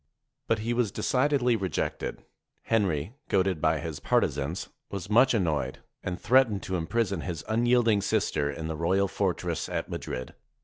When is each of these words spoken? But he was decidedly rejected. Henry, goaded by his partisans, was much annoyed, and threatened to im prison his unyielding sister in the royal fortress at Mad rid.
But 0.47 0.57
he 0.65 0.73
was 0.73 0.91
decidedly 0.91 1.55
rejected. 1.55 2.25
Henry, 2.63 3.13
goaded 3.29 3.61
by 3.61 3.77
his 3.77 3.99
partisans, 3.99 4.69
was 4.89 5.11
much 5.11 5.35
annoyed, 5.35 5.77
and 6.01 6.19
threatened 6.19 6.63
to 6.63 6.75
im 6.75 6.87
prison 6.87 7.21
his 7.21 7.45
unyielding 7.47 8.01
sister 8.01 8.49
in 8.49 8.65
the 8.67 8.75
royal 8.75 9.07
fortress 9.07 9.69
at 9.69 9.89
Mad 9.91 10.07
rid. 10.07 10.33